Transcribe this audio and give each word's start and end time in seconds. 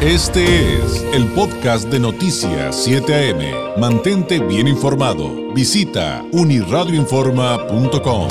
Este 0.00 0.76
es 0.76 1.02
el 1.12 1.26
podcast 1.32 1.88
de 1.88 1.98
Noticias 1.98 2.84
7 2.84 3.32
AM. 3.32 3.80
Mantente 3.80 4.38
bien 4.38 4.68
informado. 4.68 5.52
Visita 5.52 6.24
uniradioinforma.com. 6.30 8.28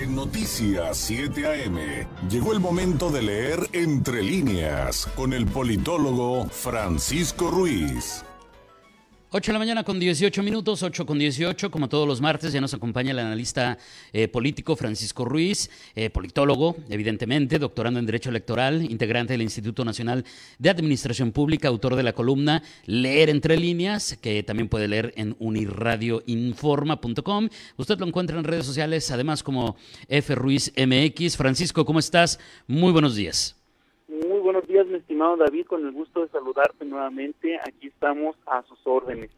En 0.00 0.16
Noticias 0.16 0.96
7 0.96 1.46
AM 1.46 1.78
llegó 2.28 2.52
el 2.52 2.58
momento 2.58 3.08
de 3.12 3.22
leer 3.22 3.68
entre 3.72 4.24
líneas 4.24 5.06
con 5.14 5.32
el 5.32 5.46
politólogo 5.46 6.48
Francisco 6.48 7.48
Ruiz. 7.48 8.24
8 9.34 9.46
de 9.46 9.52
la 9.54 9.60
mañana 9.60 9.82
con 9.82 9.98
18 9.98 10.42
minutos, 10.42 10.82
8 10.82 11.06
con 11.06 11.18
18, 11.18 11.70
como 11.70 11.88
todos 11.88 12.06
los 12.06 12.20
martes, 12.20 12.52
ya 12.52 12.60
nos 12.60 12.74
acompaña 12.74 13.12
el 13.12 13.18
analista 13.18 13.78
eh, 14.12 14.28
político 14.28 14.76
Francisco 14.76 15.24
Ruiz, 15.24 15.70
eh, 15.94 16.10
politólogo, 16.10 16.76
evidentemente, 16.90 17.58
doctorando 17.58 17.98
en 17.98 18.04
Derecho 18.04 18.28
Electoral, 18.28 18.82
integrante 18.82 19.32
del 19.32 19.40
Instituto 19.40 19.86
Nacional 19.86 20.26
de 20.58 20.68
Administración 20.68 21.32
Pública, 21.32 21.68
autor 21.68 21.96
de 21.96 22.02
la 22.02 22.12
columna 22.12 22.62
Leer 22.84 23.30
entre 23.30 23.56
líneas, 23.56 24.18
que 24.20 24.42
también 24.42 24.68
puede 24.68 24.86
leer 24.86 25.14
en 25.16 25.34
unirradioinforma.com. 25.38 27.48
Usted 27.78 27.98
lo 28.00 28.06
encuentra 28.06 28.38
en 28.38 28.44
redes 28.44 28.66
sociales, 28.66 29.10
además 29.10 29.42
como 29.42 29.76
F. 30.08 30.34
Ruiz 30.34 30.74
MX. 30.76 31.38
Francisco, 31.38 31.86
¿cómo 31.86 32.00
estás? 32.00 32.38
Muy 32.66 32.92
buenos 32.92 33.14
días. 33.14 33.61
Días, 34.72 34.86
mi 34.86 34.96
estimado 34.96 35.36
David, 35.36 35.66
con 35.66 35.84
el 35.84 35.92
gusto 35.92 36.22
de 36.22 36.28
saludarte 36.28 36.86
nuevamente. 36.86 37.58
Aquí 37.58 37.88
estamos 37.88 38.36
a 38.46 38.62
sus 38.62 38.78
órdenes. 38.84 39.30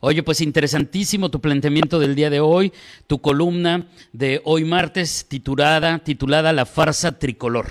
Oye, 0.00 0.22
pues 0.22 0.42
interesantísimo 0.42 1.30
tu 1.30 1.40
planteamiento 1.40 1.98
del 1.98 2.14
día 2.14 2.28
de 2.28 2.40
hoy, 2.40 2.70
tu 3.06 3.18
columna 3.22 3.86
de 4.12 4.42
hoy 4.44 4.66
martes 4.66 5.26
titulada, 5.26 6.00
titulada 6.00 6.52
La 6.52 6.66
farsa 6.66 7.18
tricolor. 7.18 7.64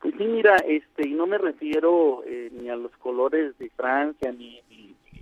Pues 0.00 0.14
sí, 0.16 0.24
mira, 0.26 0.54
este, 0.58 1.08
y 1.08 1.14
no 1.14 1.26
me 1.26 1.38
refiero 1.38 2.22
eh, 2.24 2.52
ni 2.52 2.68
a 2.68 2.76
los 2.76 2.92
colores 2.98 3.58
de 3.58 3.68
Francia, 3.70 4.30
ni, 4.30 4.62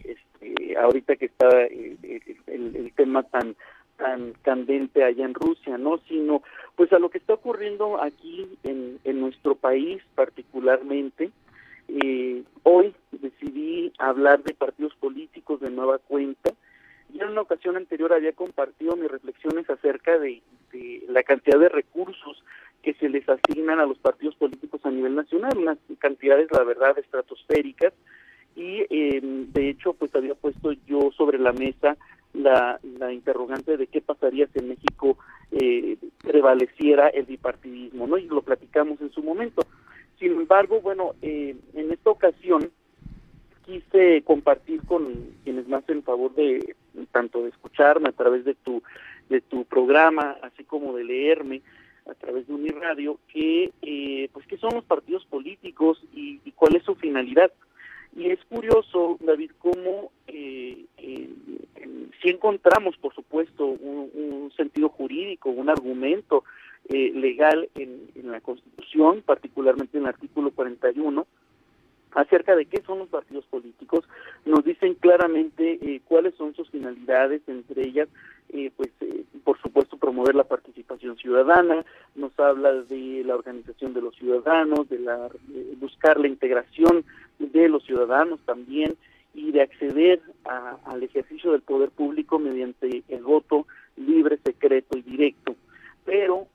este, 0.05 0.77
ahorita 0.77 1.17
que 1.17 1.25
está 1.25 1.49
eh, 1.63 1.97
el, 2.47 2.77
el 2.77 2.93
tema 2.95 3.23
tan 3.23 3.57
tan 3.97 4.33
candente 4.43 5.05
allá 5.05 5.25
en 5.25 5.35
Rusia, 5.35 5.79
¿no? 5.79 5.99
Sino 6.09 6.43
pues 6.75 6.93
a 6.93 6.99
lo 6.99 7.11
que 7.11 7.19
está 7.19 7.35
ocurriendo 7.35 8.03
aquí 8.03 8.47
en, 8.65 8.99
nuestro 9.21 9.55
país 9.55 10.03
particularmente. 10.15 11.31
Eh, 11.89 12.43
hoy 12.63 12.95
decidí 13.13 13.93
hablar 13.99 14.43
de 14.43 14.55
partidos 14.55 14.95
políticos 14.97 15.61
de 15.61 15.71
nueva 15.71 15.99
cuenta. 15.99 16.53
Ya 17.13 17.25
en 17.25 17.31
una 17.31 17.43
ocasión 17.43 17.77
anterior 17.77 18.13
había 18.13 18.33
compartido 18.33 18.97
mis 18.97 19.11
reflexiones 19.11 19.69
acerca 19.71 20.19
de, 20.19 20.43
de 20.73 21.05
la 21.09 21.23
cantidad 21.23 21.59
de 21.59 21.69
recursos 21.69 22.43
que 22.83 22.95
se 22.95 23.09
les 23.09 23.29
asignan 23.29 23.81
a 23.81 23.87
los 23.87 23.99
partidos 23.99 24.37
políticos 24.37 24.81
a 24.85 24.91
nivel 24.91 25.15
nacional, 25.15 25.59
unas 25.59 25.79
cantidades, 25.99 26.49
la 26.53 26.63
verdad, 26.63 26.97
estratosféricas, 26.99 27.93
y 28.57 28.87
eh, 28.89 29.21
de 29.23 29.69
hecho, 29.69 29.93
pues 29.93 30.15
había 30.15 30.35
puesto 30.35 30.73
yo 30.87 31.11
sobre 31.17 31.39
la 31.39 31.53
mesa 31.53 31.97
la, 32.47 33.13
interrogante 33.13 33.77
de 33.77 33.87
qué 33.87 34.01
pasaría 34.01 34.47
si 34.49 34.59
en 34.59 34.69
México 34.69 35.19
eh, 35.51 35.97
prevaleciera 36.23 37.09
el 37.09 37.27
bipartidismo, 37.27 38.07
¿no? 38.07 38.19
Y 38.19 38.27
lo 38.27 38.43
platicamos 38.43 39.01
en 39.01 39.11
su 39.11 39.23
momento. 39.23 39.63
Sin 40.19 40.33
embargo, 40.33 40.81
bueno, 40.81 41.15
eh, 41.23 41.57
en 41.75 41.93
esta 41.93 42.11
ocasión 42.11 42.71
quise 43.65 44.23
compartir 44.23 44.83
con 44.83 45.13
quienes 45.43 45.69
más 45.69 45.83
en 45.89 46.03
favor 46.03 46.35
de 46.35 46.77
tanto 47.11 47.43
de 47.43 47.49
escucharme 47.51 48.09
a 48.09 48.13
través 48.13 48.45
de 48.45 48.55
tu 48.55 48.83
de 49.29 49.41
tu 49.41 49.65
programa, 49.65 50.37
así 50.43 50.63
como 50.63 50.97
de 50.97 51.03
leerme 51.03 51.63
a 52.09 52.15
través 52.15 52.47
de 52.47 52.55
Uniradio, 52.55 53.19
que 53.33 53.73
eh, 53.83 54.29
pues 54.33 54.47
qué 54.47 54.57
son 54.57 54.71
los 54.75 54.85
partidos 54.85 55.25
políticos 55.25 56.01
y 56.15 56.39
cuál 56.53 56.77
es 56.77 56.85
su 56.85 56.95
finalidad. 56.95 57.51
Y 58.17 58.31
es 58.31 58.43
curioso, 58.47 59.19
David, 59.21 59.51
cómo 59.59 60.11
eh, 60.27 60.87
eh, 60.97 61.29
si 62.23 62.31
encontramos, 62.31 62.97
por 62.97 63.15
supuesto, 63.15 63.67
un, 63.67 64.11
un, 64.15 64.53
sentido 64.57 64.89
jurídico, 64.89 65.51
un 65.51 65.69
argumento 65.69 66.45
eh, 66.89 67.13
legal 67.15 67.69
en, 67.75 68.09
en, 68.15 68.31
la 68.33 68.41
Constitución, 68.41 69.23
particularmente 69.25 69.99
en 69.99 70.05
el 70.05 70.09
artículo 70.09 70.51
41, 70.51 71.27
acerca 72.13 72.57
de 72.57 72.65
qué 72.65 72.81
son 72.83 73.01
los 73.01 73.09
partidos 73.09 73.45
políticos, 73.47 74.09
nos 74.47 74.65
dicen 74.65 74.95
claramente 74.95 75.79
eh, 75.83 76.01
cuáles 76.07 76.35
son 76.37 76.55
sus 76.55 76.71
finalidades, 76.71 77.43
entre 77.47 77.87
ellas, 77.87 78.09
eh, 78.51 78.71
pues, 78.77 78.91
eh, 79.01 79.25
por 79.45 79.61
supuesto, 79.61 79.97
promover 79.97 80.35
la 80.35 80.45
participación 80.45 81.17
ciudadana, 81.17 81.85
nos 82.15 82.39
habla 82.39 82.73
de 82.73 83.23
la 83.25 83.35
organización 83.35 83.95
de 83.95 84.01
los 84.01 84.15
ciudadanos, 84.17 84.89
de, 84.89 84.99
la, 84.99 85.29
buscar 85.79 86.19
la 86.19 86.29
integración 86.29 87.05
de 87.39 87.69
los 87.69 87.85
ciudadanos 87.85 88.41
también 88.45 88.97
y 89.35 89.53
de 89.53 89.63
acceder 89.63 90.21
a, 90.45 90.79
al 90.85 91.03
ejercicio 91.03 91.53
del 91.53 91.61
poder 91.61 91.91
público 91.91 92.39
mediante 92.39 93.03
el 93.09 93.23
voto 93.23 93.67
libre, 93.97 94.39
secreto 94.45 94.97
y 94.97 95.03
directo. 95.03 95.55
Pero, 96.05 96.47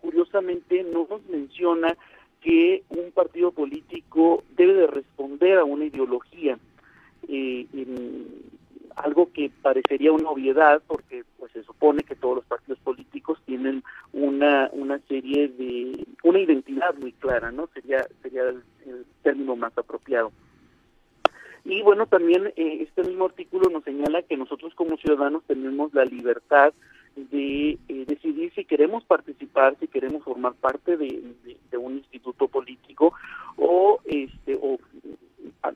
curiosamente, 0.00 0.82
no 0.82 1.06
nos 1.08 1.24
menciona 1.26 1.96
que 2.44 2.82
un 2.90 3.10
partido 3.12 3.52
político 3.52 4.44
debe 4.54 4.74
de 4.74 4.86
responder 4.86 5.56
a 5.56 5.64
una 5.64 5.86
ideología, 5.86 6.58
eh, 7.26 7.66
algo 8.96 9.32
que 9.32 9.50
parecería 9.62 10.12
una 10.12 10.30
obviedad, 10.30 10.82
porque 10.86 11.24
pues 11.38 11.52
se 11.52 11.62
supone 11.64 12.02
que 12.02 12.14
todos 12.14 12.36
los 12.36 12.44
partidos 12.44 12.78
políticos 12.80 13.38
tienen 13.44 13.82
una 14.12 14.68
una 14.72 14.98
serie 15.08 15.48
de 15.48 16.06
una 16.22 16.38
identidad 16.38 16.94
muy 16.96 17.12
clara, 17.12 17.50
¿no? 17.52 17.68
Sería 17.74 18.06
sería 18.22 18.42
el, 18.42 18.62
el 18.86 19.04
término 19.22 19.56
más 19.56 19.76
apropiado. 19.76 20.32
Y 21.64 21.80
bueno, 21.82 22.06
también 22.06 22.52
eh, 22.56 22.78
este 22.82 23.02
mismo 23.04 23.24
artículo 23.24 23.70
nos 23.70 23.84
señala 23.84 24.22
que 24.22 24.36
nosotros 24.36 24.74
como 24.74 24.96
ciudadanos 24.98 25.42
tenemos 25.46 25.94
la 25.94 26.04
libertad 26.04 26.74
de 27.16 27.78
eh, 27.88 28.04
decidir 28.06 28.52
si 28.54 28.64
queremos 28.64 29.04
participar, 29.04 29.76
si 29.80 29.88
queremos 29.88 30.22
formar 30.24 30.52
parte 30.54 30.96
de, 30.96 31.22
de, 31.70 31.78
un 31.78 31.98
instituto 31.98 32.48
político 32.48 33.14
o 33.56 34.00
este 34.04 34.58
o 34.60 34.78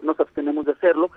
nos 0.03 0.21
abstenemos 0.21 0.67
de 0.67 0.73
hacerlo, 0.73 1.11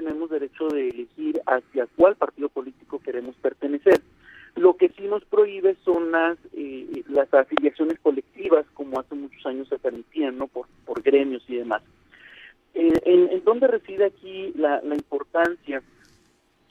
tenemos 0.00 0.30
derecho 0.30 0.68
de 0.68 0.88
elegir 0.88 1.40
hacia 1.46 1.86
cuál 1.96 2.16
partido 2.16 2.48
político 2.48 2.98
queremos 3.00 3.36
pertenecer. 3.36 4.00
Lo 4.56 4.76
que 4.76 4.88
sí 4.88 5.02
nos 5.02 5.24
prohíbe 5.26 5.76
son 5.84 6.10
las 6.10 6.38
eh, 6.54 7.04
las 7.08 7.32
afiliaciones 7.32 7.98
colectivas, 8.00 8.64
como 8.74 8.98
hace 8.98 9.14
muchos 9.14 9.44
años 9.46 9.68
se 9.68 9.78
permitían, 9.78 10.38
no 10.38 10.46
por 10.48 10.66
por 10.86 11.02
gremios 11.02 11.44
y 11.48 11.56
demás. 11.56 11.82
Eh, 12.74 12.92
en, 13.04 13.30
¿En 13.30 13.44
dónde 13.44 13.66
reside 13.68 14.06
aquí 14.06 14.52
la, 14.56 14.80
la 14.82 14.94
importancia? 14.94 15.82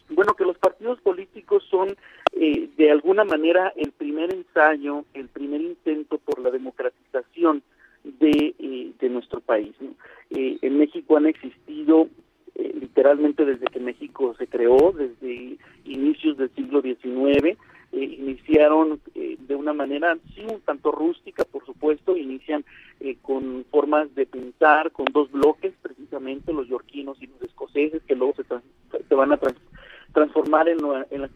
bueno, 0.10 0.34
que 0.34 0.44
los 0.44 0.58
partidos 0.58 1.00
políticos 1.02 1.64
son 1.70 1.96
eh, 2.34 2.68
de 2.78 2.92
alguna 2.92 3.24
manera 3.24 3.72
el 3.76 3.92
primer 3.92 4.34
ensayo, 4.34 5.06
el 5.14 5.28
primer 5.28 5.62
intento 5.62 6.18
por 6.18 6.40
la 6.40 6.50
democratización 6.50 7.62
de, 8.04 8.56
eh, 8.58 8.92
de 9.00 9.10
nuestro 9.10 9.40
país. 9.40 9.76
¿no? 9.80 9.92
Eh, 10.32 10.58
en 10.62 10.78
México 10.78 11.18
han 11.18 11.28
existido 11.28 12.08
literalmente 13.00 13.46
desde 13.46 13.66
que 13.68 13.80
México 13.80 14.36
se 14.38 14.46
creó, 14.48 14.92
desde 14.92 15.58
inicios 15.86 16.36
del 16.36 16.50
siglo 16.54 16.82
XIX, 16.82 17.58
iniciaron 17.94 19.00
de 19.16 19.56
una 19.56 19.72
manera, 19.72 20.18
sí, 20.36 20.42
un 20.42 20.60
tanto 20.60 20.92
rústica, 20.92 21.46
por 21.46 21.66
supuesto, 21.66 22.18
inician 22.18 22.66
con 23.22 23.64
formas 23.72 24.14
de 24.16 24.26
pensar, 24.26 24.92
con 24.92 25.06
dos 25.14 25.32
bloques, 25.32 25.74
precisamente 25.82 26.52
los 26.52 26.68
yorquinos 26.68 27.22
y 27.22 27.28
los 27.28 27.42
escoceses, 27.42 28.04
que 28.04 28.16
luego 28.16 28.34
se, 28.36 28.44
se 29.08 29.16
van 29.16 29.32
a 29.32 29.38
transformar 29.38 29.70
transformar 30.12 30.68
en, 30.68 30.80
lo, 30.80 30.98
en, 31.12 31.22
las, 31.22 31.30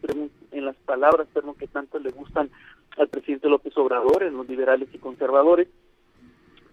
en 0.50 0.64
las 0.64 0.76
palabras 0.84 1.28
que 1.56 1.68
tanto 1.68 2.00
le 2.00 2.10
gustan 2.10 2.50
al 2.98 3.08
presidente 3.08 3.48
López 3.48 3.72
Obrador, 3.78 4.24
en 4.24 4.36
los 4.36 4.48
liberales 4.48 4.88
y 4.92 4.98
conservadores, 4.98 5.68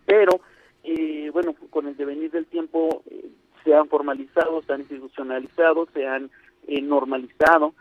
pero 0.06 0.42
eh, 0.84 1.30
bueno, 1.32 1.54
con 1.70 1.88
el 1.88 1.96
devenir 1.96 2.32
del 2.32 2.48
tiempo 2.48 3.01
eh, 3.01 3.01
se 3.72 3.78
han 3.78 3.88
formalizado, 3.88 4.62
se 4.64 4.74
han 4.74 4.82
institucionalizado, 4.82 5.88
se 5.94 6.06
han 6.06 6.30
eh, 6.68 6.82
normalizado 6.82 7.74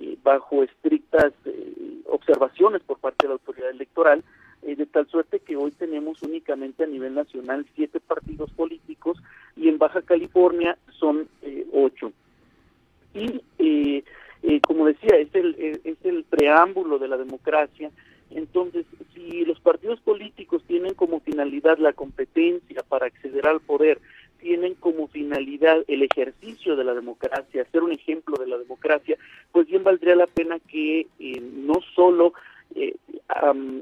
eh, 0.00 0.16
bajo 0.22 0.62
estrictas 0.62 1.34
eh, 1.44 2.00
observaciones 2.06 2.82
por 2.82 2.98
parte 2.98 3.26
de 3.26 3.28
la 3.28 3.34
autoridad 3.34 3.68
electoral, 3.68 4.24
eh, 4.62 4.74
de 4.74 4.86
tal 4.86 5.06
suerte 5.08 5.40
que 5.40 5.56
hoy 5.56 5.70
tenemos 5.72 6.22
únicamente 6.22 6.84
a 6.84 6.86
nivel 6.86 7.14
nacional 7.14 7.66
siete 7.74 8.00
partidos 8.00 8.50
políticos 8.52 9.18
y 9.54 9.68
en 9.68 9.76
Baja 9.76 10.00
California 10.00 10.78
son 10.98 11.28
ocho. 11.72 12.10
Y 13.12 13.42
eh, 13.58 14.02
eh, 14.42 14.60
como 14.66 14.86
decía 14.86 15.18
es 15.18 15.34
el 15.34 15.54
es 15.84 15.98
el 16.04 16.24
preámbulo 16.24 16.98
de 16.98 17.08
la 17.08 17.18
democracia. 17.18 17.90
Entonces 18.30 18.86
si 19.14 19.44
los 19.44 19.60
partidos 19.60 20.00
políticos 20.00 20.62
tienen 20.66 20.94
como 20.94 21.20
finalidad 21.20 21.76
la 21.76 21.92
competencia 21.92 22.82
para 22.88 23.06
acceder 23.06 23.46
al 23.46 23.60
poder 23.60 24.00
tienen 24.44 24.74
como 24.74 25.08
finalidad 25.08 25.84
el 25.88 26.02
ejercicio 26.02 26.76
de 26.76 26.84
la 26.84 26.92
democracia, 26.92 27.66
ser 27.72 27.82
un 27.82 27.92
ejemplo 27.92 28.36
de 28.36 28.46
la 28.46 28.58
democracia, 28.58 29.16
pues 29.52 29.66
bien 29.66 29.82
valdría 29.82 30.14
la 30.14 30.26
pena 30.26 30.58
que 30.58 31.06
eh, 31.18 31.40
no 31.40 31.80
solo 31.94 32.34
eh, 32.74 32.94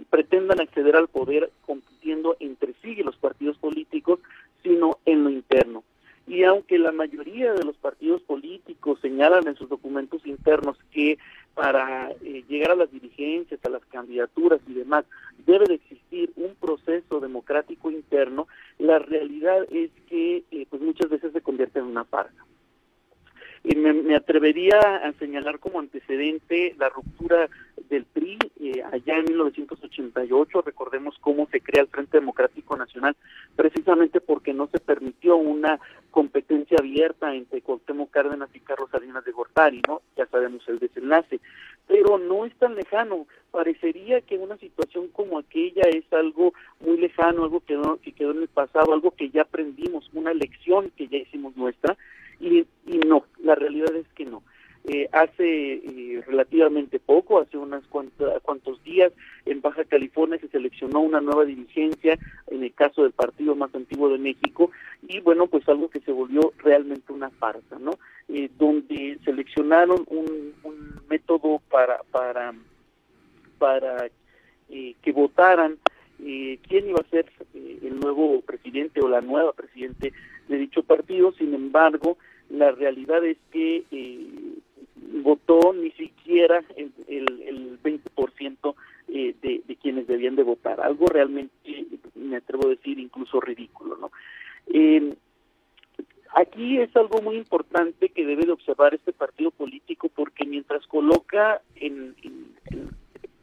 pretendan 0.09 0.61
acceder 0.61 0.95
al 0.95 1.09
poder 1.09 1.51
compitiendo 1.67 2.37
entre 2.39 2.75
sí 2.81 2.95
y 2.97 3.03
los 3.03 3.17
partidos 3.17 3.59
políticos, 3.59 4.21
sino 4.63 4.99
en 5.05 5.25
lo 5.25 5.31
interno. 5.31 5.83
Y 6.29 6.45
aunque 6.45 6.79
la 6.79 6.93
mayoría 6.93 7.53
de 7.55 7.65
los 7.65 7.77
partidos 7.77 8.23
políticos 8.23 9.01
señalan 9.03 9.49
en 9.49 9.57
sus 9.57 9.69
documentos 9.69 10.25
internos 10.25 10.77
que 10.93 11.19
para 11.55 12.11
eh, 12.23 12.45
llegar 12.49 12.73
a 12.73 12.77
las 12.77 12.91
dirigencias, 12.91 13.61
a 13.65 13.71
las 13.71 13.85
candidaturas 13.87 14.61
y 14.67 14.75
demás, 14.75 15.05
debe 15.47 15.67
de 15.67 15.75
existir 15.75 16.33
un 16.37 16.55
proceso 16.55 17.21
democrático 17.21 17.91
interno, 17.91 18.49
la 18.79 18.99
realidad 18.99 19.67
es 19.71 19.91
que 20.09 20.45
eh, 20.51 20.67
pues 20.71 20.81
muchas 20.81 21.11
veces 21.11 21.33
se 21.33 21.41
convierte 21.41 21.79
en 21.79 21.87
una 21.87 22.05
farsa. 22.05 22.45
Y 23.65 23.77
me, 23.77 24.17
atrevería 24.17 24.79
a 24.79 25.13
señalar 25.21 25.61
como 25.61 25.79
antecedente 25.79 26.75
la 26.79 26.89
ruptura 26.89 27.49
del 27.89 28.05
PRI 28.07 28.39
eh, 28.61 28.83
allá 28.91 29.19
en 29.19 29.27
1988. 29.27 30.63
Recordemos 30.63 31.17
cómo 31.21 31.47
se 31.47 31.61
crea 31.61 31.83
el 31.83 31.89
Frente 31.89 32.19
Democrático 32.19 32.77
Nacional, 32.77 33.17
precisamente 33.55 34.21
porque 34.21 34.53
no 34.53 34.67
se 34.67 34.81
permitió 34.81 35.37
una 35.37 35.79
competencia 36.11 36.77
abierta 36.81 37.35
entre 37.35 37.63
Cuauhtémoc 37.63 38.11
Cárdenas 38.11 38.51
y 38.53 38.61
Carlos 38.61 38.91
Salinas 38.91 39.25
de 39.25 39.33
Gortari, 39.33 39.81
¿no? 39.87 40.03
Ya 40.17 40.27
sabemos 40.27 40.69
el 40.69 40.81
desenlace. 40.81 41.41
Pero 41.87 42.19
no 42.19 42.45
es 42.45 42.55
tan 42.57 42.75
lejano. 42.75 43.27
Parecería 43.51 44.21
que 44.23 44.39
una 44.39 44.57
situación 44.57 45.09
como 45.09 45.39
aquella 45.39 45.83
es 45.89 46.11
algo 46.13 46.53
muy 46.81 46.97
lejano, 46.99 47.45
algo 47.45 47.61
que, 47.61 47.79
que 48.03 48.13
quedó 48.13 48.33
en 48.33 48.43
el 48.43 48.49
pasado, 48.49 48.93
algo 48.93 49.13
que 49.13 49.31
ya 49.31 49.43
aprendimos, 49.43 50.09
una 50.15 50.35
lección 50.35 50.91
que 50.97 51.07
ya 51.07 51.19
hicimos 51.19 51.57
nuestra 51.57 51.97
la 53.53 53.57
realidad 53.57 53.95
es 53.95 54.07
que 54.15 54.25
no. 54.25 54.43
Eh, 54.85 55.09
hace 55.13 55.75
eh, 55.75 56.25
relativamente 56.27 56.99
poco, 56.99 57.39
hace 57.39 57.57
unos 57.57 57.85
cuantos 57.87 58.83
días, 58.83 59.13
en 59.47 59.61
Baja 59.61 59.85
California 59.85 60.41
se 60.41 60.49
seleccionó 60.49 61.01
una 61.01 61.21
nueva 61.21 61.45
dirigencia, 61.45 62.19
en 62.49 62.65
el 62.65 62.73
caso 62.75 63.03
del 63.05 63.13
partido 63.13 63.55
más 63.55 63.73
antiguo 63.75 64.09
de 64.09 64.19
México, 64.19 64.73
y 65.07 65.21
bueno, 65.21 65.47
pues 65.47 65.69
algo 65.69 65.89
que 65.89 66.01
se 66.01 66.11
volvió 66.11 66.53
realmente 66.59 67.13
una 67.13 67.31
farsa, 67.31 67.79
¿no? 67.79 67.93
Eh, 68.29 68.51
donde 68.59 69.19
seleccionaron 69.25 70.05
un, 70.09 70.53
método 71.09 71.61
para, 71.71 71.99
para, 72.11 72.55
para 73.59 74.09
que 74.69 75.13
votaran 75.13 75.77
quién 76.17 76.89
iba 76.89 77.01
a 77.01 77.11
ser 77.11 77.27
el 77.55 78.01
nuevo 78.01 78.41
presidente 78.41 79.01
o 79.03 79.09
la 79.09 79.21
nueva 79.21 79.53
presidente 79.53 80.15
de 80.49 80.57
dicho 80.57 80.83
partido, 80.83 81.33
sin 81.33 81.53
embargo, 81.53 82.17
la 82.53 82.71
realidad 82.71 83.25
es 83.25 83.39
que 83.51 83.85
eh, 83.91 84.27
votó 85.23 85.73
ni 85.73 85.91
siquiera 85.93 86.63
el, 86.77 86.93
el, 87.09 87.83
20% 87.83 88.75
eh, 89.09 89.35
de, 89.43 89.63
de, 89.67 89.77
quienes 89.77 90.07
debían 90.07 90.37
de 90.37 90.43
votar, 90.43 90.81
algo 90.81 91.07
realmente, 91.07 91.87
me 92.15 92.37
atrevo 92.37 92.67
a 92.67 92.71
decir, 92.71 92.99
incluso 92.99 93.41
ridículo, 93.41 93.97
¿no? 93.97 94.13
Eh, 94.67 95.15
aquí 96.35 96.79
es 96.79 96.95
algo 96.97 97.21
muy 97.23 97.37
importante 97.37 98.11
que 98.11 98.25
debe 98.25 98.47
de 98.47 98.53
observar 98.53 98.95
este 98.95 99.13
partido 99.13 99.51
político 99.51 100.09
porque 100.09 100.45
mientras 100.45 100.87
coloca 100.87 101.61
en, 101.77 102.15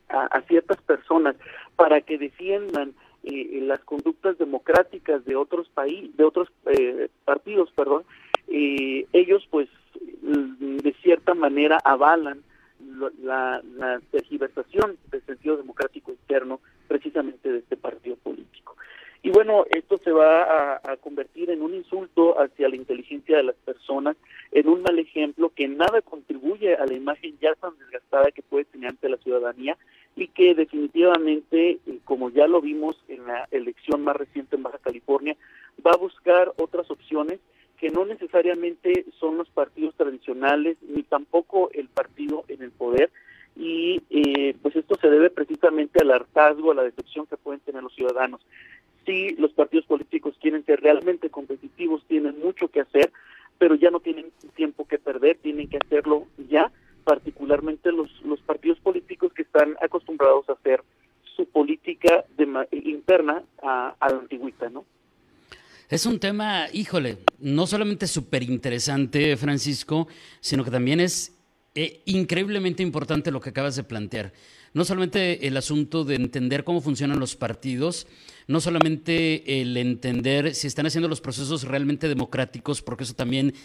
a, 0.10 0.42
ciertas 0.48 0.82
personas 0.82 1.36
para 1.76 2.02
que 2.02 2.18
defiendan 2.18 2.94
eh, 3.24 3.60
las 3.62 3.80
conductas 3.81 4.38
democráticas 4.38 5.24
de 5.25 5.36
otros 5.36 5.69
países, 5.69 6.16
de 6.16 6.24
otros 6.24 6.50
eh, 6.66 7.10
partidos, 7.25 7.71
perdón, 7.71 8.04
eh, 8.48 9.06
ellos 9.13 9.48
pues 9.50 9.68
de 10.21 10.94
cierta 11.01 11.33
manera 11.33 11.77
avalan 11.83 12.42
la, 13.21 13.62
la 13.75 14.00
tergiversación 14.12 14.98
del 15.12 15.21
sentido 15.25 15.57
democrático 15.57 16.12
interno 16.12 16.60
precisamente 16.88 17.51
de 17.51 17.60
este 17.60 17.77
partido 17.77 18.16
político. 18.18 18.75
Y 19.21 19.31
bueno, 19.31 19.66
esto 19.69 19.98
se 19.98 20.12
va 20.12 20.75
a, 20.75 20.98
convertir 20.98 21.50
en 21.50 21.62
un 21.62 21.74
insulto 21.74 22.39
hacia 22.39 22.69
la 22.69 22.77
inteligencia 22.77 23.38
de 23.38 23.44
las 23.44 23.56
personas, 23.57 24.16
en 24.51 24.69
un 24.69 24.81
mal 24.81 24.98
ejemplo 24.98 25.51
que 25.54 25.68
nada 25.68 26.01
contribuye 26.01 26.75
a 26.75 26.86
la 26.86 26.94
imagen 26.94 27.38
ya 27.42 27.54
tan 27.56 27.77
desgastada 27.77 28.31
que 28.31 28.42
puede 28.42 28.66
tener 28.66 28.92
ante 28.92 29.10
la 29.10 29.18
ciudadanía 29.18 29.77
y 30.19 30.27
que 30.27 30.54
definitivamente, 30.54 31.80
eh, 31.86 32.00
como 32.04 32.30
ya 32.30 32.45
lo 32.45 32.60
vimos 32.60 33.01
en 33.07 33.25
la 33.25 33.48
elección 33.51 34.04
más 34.04 34.18
reciente 34.18 34.57
en 34.57 34.63
Baja 34.63 34.77
California, 34.80 35.38
va 35.86 35.92
a 35.92 35.98
buscar 35.98 36.51
otras 36.57 36.92
opciones 36.92 37.39
que 37.77 37.89
no 37.89 38.06
necesariamente 38.06 39.06
son 39.18 39.38
los 39.38 39.50
partidos 39.50 39.95
tradicionales 39.95 40.77
ni 40.81 41.04
tampoco 41.04 41.69
el 41.71 41.88
partido 41.88 42.44
en 42.50 42.62
el 42.62 42.71
poder 42.71 43.10
y 43.56 44.01
eh, 44.10 44.56
pues 44.62 44.75
esto 44.75 44.95
se 44.95 45.10
debe 45.10 45.30
precisamente 45.30 46.01
al 46.01 46.12
hartazgo, 46.12 46.71
a 46.71 46.75
la 46.75 46.83
decepción 46.83 47.25
que 47.25 47.38
pueden 47.38 47.62
tener 47.62 47.81
los 47.81 47.95
ciudadanos. 47.95 48.42
Si 49.06 49.36
los 49.36 49.54
partidos 49.54 49.86
políticos 49.86 50.36
quieren 50.42 50.66
ser 50.66 50.81
realmente 50.81 51.30
competitivos, 51.30 52.04
tienen 52.07 52.38
mucho 52.39 52.68
que 52.68 52.81
hacer, 52.81 53.12
pero 53.57 53.75
ya 53.75 53.89
no 53.89 54.01
tienen 54.01 54.25
tiempo 54.56 54.86
que 54.86 55.00
perder, 55.00 55.38
tienen 55.38 55.69
que 55.69 55.77
hacerlo 55.77 56.27
ya, 56.50 56.71
particularmente 57.06 57.92
los, 57.92 58.21
los 58.24 58.39
partidos 58.42 58.80
políticos 58.80 59.33
que 59.33 59.42
están 59.60 59.76
acostumbrados 59.82 60.48
a 60.50 60.54
hacer 60.54 60.84
su 61.36 61.46
política 61.50 62.26
interna 62.72 63.44
a, 63.62 63.96
a 64.00 64.10
la 64.10 64.20
antigüita, 64.20 64.70
¿no? 64.70 64.86
Es 65.90 66.06
un 66.06 66.20
tema, 66.20 66.68
híjole, 66.72 67.18
no 67.40 67.66
solamente 67.66 68.06
súper 68.06 68.44
interesante, 68.44 69.36
Francisco, 69.38 70.08
sino 70.40 70.64
que 70.64 70.70
también 70.70 71.00
es 71.00 71.36
eh, 71.74 72.02
increíblemente 72.06 72.84
importante 72.84 73.32
lo 73.32 73.42
que 73.42 73.50
acabas 73.50 73.76
de 73.76 73.84
plantear. 73.84 74.32
No 74.74 74.86
solamente 74.86 75.48
el 75.48 75.58
asunto 75.58 76.04
de 76.04 76.16
entender 76.16 76.64
cómo 76.64 76.80
funcionan 76.80 77.20
los 77.20 77.36
partidos, 77.36 78.06
no 78.48 78.62
solamente 78.62 79.62
el 79.62 79.76
entender 79.78 80.54
si 80.54 80.68
están 80.68 80.86
haciendo 80.86 81.08
los 81.08 81.22
procesos 81.22 81.64
realmente 81.64 82.08
democráticos, 82.08 82.84
porque 82.84 83.04
eso 83.04 83.16
también 83.16 83.56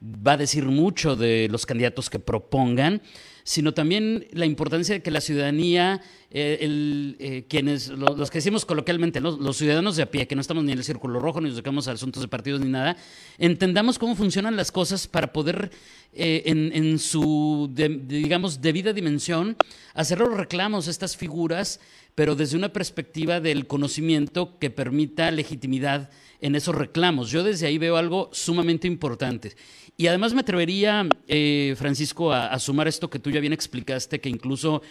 va 0.00 0.32
a 0.32 0.36
decir 0.36 0.64
mucho 0.66 1.16
de 1.16 1.48
los 1.50 1.66
candidatos 1.66 2.10
que 2.10 2.20
propongan, 2.20 3.02
sino 3.44 3.74
también 3.74 4.26
la 4.32 4.46
importancia 4.46 4.94
de 4.94 5.02
que 5.02 5.10
la 5.10 5.20
ciudadanía, 5.20 6.00
eh, 6.30 6.58
el, 6.60 7.16
eh, 7.18 7.44
quienes, 7.48 7.88
los, 7.88 8.30
que 8.30 8.38
decimos 8.38 8.64
coloquialmente, 8.64 9.20
los 9.20 9.56
ciudadanos 9.56 9.96
de 9.96 10.04
a 10.04 10.10
pie, 10.10 10.26
que 10.26 10.34
no 10.34 10.40
estamos 10.40 10.64
ni 10.64 10.72
en 10.72 10.78
el 10.78 10.84
círculo 10.84 11.18
rojo, 11.20 11.40
ni 11.40 11.48
nos 11.48 11.56
tocamos 11.56 11.88
a 11.88 11.92
asuntos 11.92 12.22
de 12.22 12.28
partidos 12.28 12.60
ni 12.60 12.68
nada, 12.68 12.96
entendamos 13.38 13.98
cómo 13.98 14.14
funcionan 14.14 14.56
las 14.56 14.70
cosas 14.70 15.06
para 15.06 15.32
poder, 15.32 15.70
eh, 16.12 16.42
en, 16.46 16.98
su, 16.98 17.70
digamos, 17.72 18.60
debida 18.60 18.92
dimensión, 18.92 19.56
hacer 19.94 20.18
los 20.18 20.36
reclamos 20.36 20.88
a 20.88 20.90
estas 20.90 21.16
figuras, 21.16 21.80
pero 22.14 22.34
desde 22.34 22.56
una 22.56 22.72
perspectiva 22.72 23.40
del 23.40 23.66
conocimiento 23.66 24.58
que 24.58 24.70
permita 24.70 25.30
legitimidad 25.30 26.10
en 26.40 26.54
esos 26.54 26.74
reclamos. 26.74 27.30
Yo 27.30 27.42
desde 27.42 27.66
ahí 27.66 27.78
veo 27.78 27.96
algo 27.96 28.28
sumamente 28.32 28.86
importante. 28.86 29.56
Y 29.96 30.08
además 30.08 30.34
me 30.34 30.40
atrevería, 30.40 31.08
eh, 31.28 31.74
Francisco, 31.78 32.32
a, 32.32 32.58
sumar 32.58 32.88
esto 32.88 33.08
que 33.08 33.18
tú 33.18 33.30
ya 33.30 33.40
bien 33.40 33.52
explicaste, 33.52 34.20
que 34.20 34.28
incluso, 34.28 34.82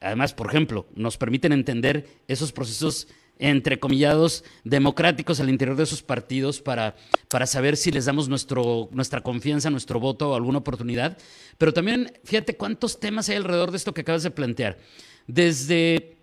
además, 0.00 0.34
por 0.34 0.48
ejemplo, 0.48 0.86
nos 0.94 1.16
permiten 1.18 1.52
entender 1.52 2.06
esos 2.26 2.52
procesos 2.52 3.08
entrecomillados 3.38 4.44
democráticos 4.64 5.40
al 5.40 5.50
interior 5.50 5.76
de 5.76 5.82
esos 5.82 6.02
partidos 6.02 6.62
para, 6.62 6.96
para 7.28 7.46
saber 7.46 7.76
si 7.76 7.92
les 7.92 8.06
damos 8.06 8.30
nuestro, 8.30 8.88
nuestra 8.92 9.20
confianza, 9.20 9.68
nuestro 9.68 10.00
voto 10.00 10.30
o 10.30 10.34
alguna 10.34 10.58
oportunidad. 10.58 11.18
Pero 11.58 11.74
también, 11.74 12.18
fíjate 12.24 12.56
cuántos 12.56 12.98
temas 12.98 13.28
hay 13.28 13.36
alrededor 13.36 13.70
de 13.70 13.76
esto 13.76 13.92
que 13.92 14.00
acabas 14.00 14.22
de 14.22 14.30
plantear. 14.30 14.78
Desde 15.26 16.16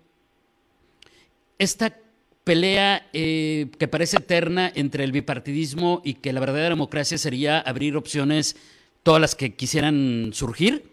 esta 1.58 1.96
pelea 2.44 3.08
eh, 3.12 3.68
que 3.78 3.88
parece 3.88 4.18
eterna 4.18 4.70
entre 4.74 5.04
el 5.04 5.12
bipartidismo 5.12 6.02
y 6.04 6.14
que 6.14 6.32
la 6.32 6.40
verdadera 6.40 6.68
democracia 6.68 7.18
sería 7.18 7.58
abrir 7.58 7.96
opciones, 7.96 8.56
todas 9.02 9.20
las 9.20 9.34
que 9.34 9.54
quisieran 9.54 10.30
surgir, 10.34 10.90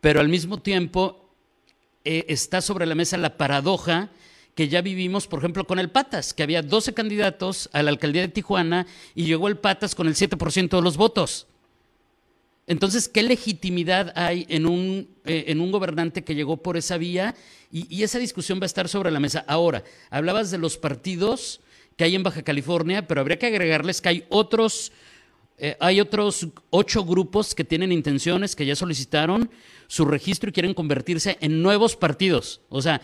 pero 0.00 0.20
al 0.20 0.28
mismo 0.28 0.58
tiempo 0.58 1.30
eh, 2.04 2.26
está 2.28 2.60
sobre 2.60 2.86
la 2.86 2.96
mesa 2.96 3.16
la 3.16 3.36
paradoja 3.36 4.10
que 4.54 4.68
ya 4.68 4.82
vivimos, 4.82 5.26
por 5.26 5.38
ejemplo, 5.38 5.66
con 5.66 5.78
el 5.78 5.90
Patas, 5.90 6.34
que 6.34 6.42
había 6.42 6.62
12 6.62 6.92
candidatos 6.92 7.70
a 7.72 7.82
la 7.82 7.90
alcaldía 7.90 8.22
de 8.22 8.28
Tijuana 8.28 8.86
y 9.14 9.24
llegó 9.24 9.48
el 9.48 9.56
Patas 9.56 9.94
con 9.94 10.08
el 10.08 10.14
7% 10.14 10.68
de 10.68 10.82
los 10.82 10.96
votos. 10.96 11.46
Entonces, 12.66 13.08
¿qué 13.08 13.22
legitimidad 13.22 14.12
hay 14.14 14.46
en 14.48 14.66
un, 14.66 15.08
eh, 15.24 15.44
en 15.48 15.60
un 15.60 15.72
gobernante 15.72 16.22
que 16.22 16.34
llegó 16.34 16.58
por 16.58 16.76
esa 16.76 16.96
vía? 16.96 17.34
Y, 17.72 18.02
esa 18.02 18.18
discusión 18.18 18.60
va 18.60 18.64
a 18.64 18.66
estar 18.66 18.88
sobre 18.88 19.10
la 19.10 19.18
mesa. 19.18 19.44
Ahora, 19.48 19.82
hablabas 20.10 20.50
de 20.50 20.58
los 20.58 20.76
partidos 20.76 21.60
que 21.96 22.04
hay 22.04 22.14
en 22.14 22.22
Baja 22.22 22.42
California, 22.42 23.06
pero 23.06 23.20
habría 23.20 23.38
que 23.38 23.46
agregarles 23.46 24.00
que 24.00 24.08
hay 24.10 24.24
otros, 24.28 24.92
eh, 25.58 25.76
hay 25.80 26.00
otros 26.00 26.46
ocho 26.70 27.04
grupos 27.04 27.54
que 27.54 27.64
tienen 27.64 27.90
intenciones, 27.90 28.54
que 28.54 28.66
ya 28.66 28.76
solicitaron 28.76 29.50
su 29.88 30.04
registro 30.04 30.50
y 30.50 30.52
quieren 30.52 30.74
convertirse 30.74 31.38
en 31.40 31.62
nuevos 31.62 31.96
partidos. 31.96 32.60
O 32.68 32.80
sea, 32.80 33.00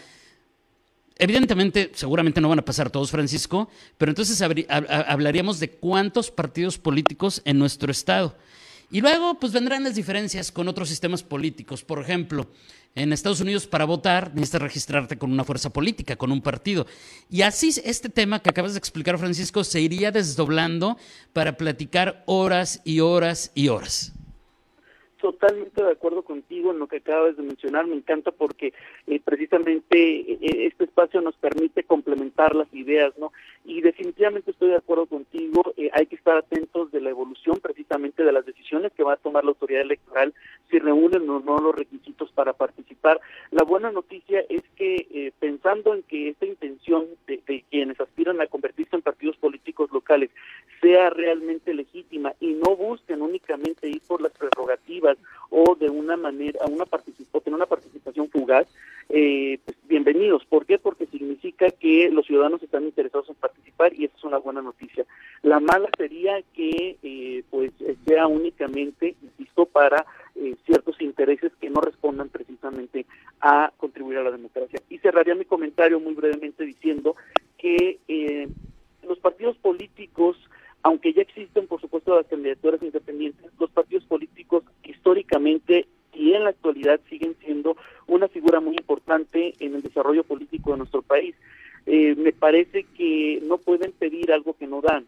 Evidentemente, 1.20 1.90
seguramente 1.94 2.40
no 2.40 2.48
van 2.48 2.60
a 2.60 2.64
pasar 2.64 2.90
todos, 2.90 3.10
Francisco, 3.10 3.68
pero 3.98 4.12
entonces 4.12 4.40
hablaríamos 4.40 5.58
de 5.58 5.68
cuántos 5.68 6.30
partidos 6.30 6.78
políticos 6.78 7.42
en 7.44 7.58
nuestro 7.58 7.90
estado. 7.90 8.36
Y 8.90 9.00
luego, 9.00 9.38
pues 9.38 9.52
vendrán 9.52 9.84
las 9.84 9.94
diferencias 9.94 10.50
con 10.50 10.66
otros 10.66 10.88
sistemas 10.88 11.22
políticos. 11.22 11.84
Por 11.84 12.00
ejemplo, 12.00 12.50
en 12.94 13.12
Estados 13.12 13.40
Unidos 13.40 13.66
para 13.66 13.84
votar 13.84 14.34
necesitas 14.34 14.62
registrarte 14.62 15.18
con 15.18 15.30
una 15.30 15.44
fuerza 15.44 15.70
política, 15.70 16.16
con 16.16 16.32
un 16.32 16.40
partido. 16.40 16.86
Y 17.30 17.42
así 17.42 17.72
este 17.84 18.08
tema 18.08 18.40
que 18.40 18.50
acabas 18.50 18.72
de 18.72 18.78
explicar, 18.78 19.18
Francisco, 19.18 19.62
se 19.62 19.80
iría 19.80 20.10
desdoblando 20.10 20.96
para 21.32 21.56
platicar 21.56 22.22
horas 22.26 22.80
y 22.84 23.00
horas 23.00 23.52
y 23.54 23.68
horas 23.68 24.12
totalmente 25.18 25.82
de 25.82 25.92
acuerdo 25.92 26.22
contigo 26.22 26.70
en 26.70 26.78
lo 26.78 26.86
que 26.86 26.96
acabas 26.96 27.36
de 27.36 27.42
mencionar. 27.42 27.86
Me 27.86 27.96
encanta 27.96 28.30
porque 28.30 28.72
eh, 29.06 29.20
precisamente 29.24 30.20
eh, 30.20 30.66
este 30.66 30.84
espacio 30.84 31.20
nos 31.20 31.36
permite 31.36 31.84
complementar 31.84 32.54
las 32.54 32.72
ideas, 32.72 33.16
¿no? 33.18 33.32
Y 33.64 33.80
definitivamente 33.80 34.50
estoy 34.50 34.70
de 34.70 34.76
acuerdo 34.76 35.06
contigo. 35.06 35.74
Eh, 35.76 35.90
hay 35.92 36.06
que 36.06 36.16
estar 36.16 36.36
atentos 36.36 36.90
de 36.90 37.00
la 37.00 37.10
evolución 37.10 37.58
precisamente 37.60 38.24
de 38.24 38.32
las 38.32 38.46
decisiones 38.46 38.92
que 38.92 39.02
va 39.02 39.14
a 39.14 39.16
tomar 39.16 39.44
la 39.44 39.50
autoridad 39.50 39.82
electoral, 39.82 40.32
si 40.70 40.78
reúnen 40.78 41.28
o 41.28 41.40
no 41.40 41.58
los 41.58 41.74
requisitos 41.74 42.30
para 42.32 42.52
participar. 42.52 43.20
La 43.50 43.64
buena 43.64 43.90
noticia 43.90 44.44
es 44.48 44.62
que 44.76 45.32
pensando 45.38 45.94
en 45.94 46.02
que 46.02 46.30
esta 46.30 46.46
intención 46.46 47.06
de, 47.26 47.40
de 47.46 47.64
quienes 47.70 48.00
aspiran 48.00 48.40
a 48.40 48.46
convertirse 48.46 48.96
en 48.96 49.02
partidos 49.02 49.36
políticos 49.36 49.90
locales 49.92 50.30
sea 50.80 51.10
realmente 51.10 51.74
legítima 51.74 52.32
y 52.40 52.54
no 52.54 52.76
busquen 52.76 53.22
únicamente 53.22 53.88
ir 53.88 54.00
por 54.06 54.20
las 54.20 54.32
prerrogativas 54.32 55.18
o 55.50 55.74
de 55.74 55.88
una 55.88 56.16
manera, 56.16 56.60
una 56.66 56.84
participación, 56.84 57.42
tener 57.42 57.56
una 57.56 57.66
participación 57.66 58.28
fugaz, 58.30 58.66
eh, 59.08 59.58
pues 59.64 59.76
bienvenidos. 59.88 60.44
¿Por 60.44 60.66
qué? 60.66 60.78
Porque 60.78 61.06
significa 61.06 61.70
que 61.70 62.10
los 62.10 62.26
ciudadanos 62.26 62.62
están 62.62 62.84
interesados 62.84 63.28
en 63.30 63.36
participar 63.36 63.94
y 63.94 64.04
esa 64.04 64.16
es 64.16 64.24
una 64.24 64.38
buena 64.38 64.60
noticia. 64.60 65.04
La 65.42 65.60
mala 65.60 65.88
sería 65.96 66.42
que 66.54 66.96
eh, 67.02 67.42
pues 67.50 67.72
sea 68.06 68.26
únicamente, 68.26 69.14
insisto, 69.22 69.66
para 69.66 70.04
eh, 70.34 70.54
ciertos 70.66 71.00
intereses 71.00 71.52
que 71.60 71.70
no 71.70 71.80
respondan 71.80 72.28
precisamente 72.28 73.06
a 73.48 73.72
contribuir 73.76 74.18
a 74.18 74.22
la 74.22 74.30
democracia. 74.30 74.80
Y 74.90 74.98
cerraría 74.98 75.34
mi 75.34 75.44
comentario 75.44 76.00
muy 76.00 76.14
brevemente 76.14 76.64
diciendo 76.64 77.16
que 77.56 77.98
los 79.02 79.18
partidos 79.18 79.56
políticos 79.56 80.36
aunque 80.82 81.12
ya 81.12 81.22
existen, 81.22 81.66
por 81.66 81.80
supuesto, 81.80 82.16
las 82.16 82.26
candidaturas 82.26 82.82
independientes, 82.82 83.44
los 83.58 83.70
partidos 83.70 84.04
políticos 84.04 84.64
históricamente 84.84 85.86
y 86.14 86.32
en 86.32 86.44
la 86.44 86.50
actualidad 86.50 87.00
siguen 87.08 87.36
siendo 87.40 87.76
una 88.06 88.28
figura 88.28 88.60
muy 88.60 88.76
importante 88.76 89.54
en 89.60 89.74
el 89.74 89.82
desarrollo 89.82 90.24
político 90.24 90.72
de 90.72 90.78
nuestro 90.78 91.02
país. 91.02 91.34
Eh, 91.86 92.14
me 92.16 92.32
parece 92.32 92.84
que 92.96 93.40
no 93.44 93.58
pueden 93.58 93.92
pedir 93.92 94.32
algo 94.32 94.54
que 94.54 94.66
no 94.66 94.80
dan. 94.80 95.06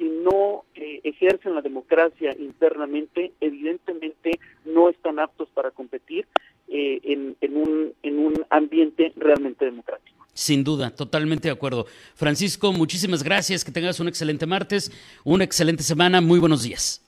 Si 0.00 0.08
no 0.08 0.64
eh, 0.74 1.02
ejercen 1.04 1.54
la 1.54 1.60
democracia 1.60 2.34
internamente, 2.38 3.32
evidentemente 3.38 4.40
no 4.64 4.88
están 4.88 5.18
aptos 5.18 5.50
para 5.50 5.72
competir 5.72 6.26
eh, 6.68 7.00
en, 7.02 7.36
en, 7.42 7.56
un, 7.58 7.92
en 8.02 8.18
un 8.18 8.32
ambiente 8.48 9.12
realmente 9.14 9.66
democrático. 9.66 10.26
Sin 10.32 10.64
duda, 10.64 10.88
totalmente 10.88 11.48
de 11.48 11.52
acuerdo. 11.52 11.84
Francisco, 12.14 12.72
muchísimas 12.72 13.22
gracias, 13.22 13.62
que 13.62 13.72
tengas 13.72 14.00
un 14.00 14.08
excelente 14.08 14.46
martes, 14.46 14.90
una 15.22 15.44
excelente 15.44 15.82
semana, 15.82 16.22
muy 16.22 16.38
buenos 16.38 16.62
días. 16.62 17.04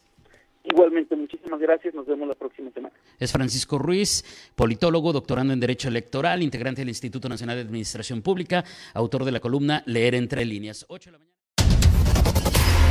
Igualmente, 0.63 1.17
muchísimas 1.17 1.61
gracias, 1.61 1.95
nos 1.95 2.07
vemos 2.07 2.29
la 2.29 2.35
próxima 2.35 2.71
semana. 2.73 2.95
Es 3.19 3.33
Francisco 3.33 3.79
Ruiz, 3.79 4.53
politólogo, 4.55 5.15
doctorando 5.15 5.55
en 5.55 5.61
Derecho 5.61 5.89
Electoral, 5.89 6.43
integrante 6.43 6.83
del 6.83 6.91
Instituto 6.91 7.31
Nacional 7.31 7.57
de 7.57 7.63
Administración 7.63 8.21
Pública, 8.21 8.67
autor 8.93 9.25
de 9.25 9.33
la 9.33 9.41
columna 9.41 9.83
Leer 9.87 10.15
entre 10.15 10.45
líneas. 10.45 10.85